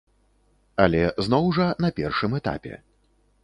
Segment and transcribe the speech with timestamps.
[0.85, 2.73] Але зноў жа, на першым этапе.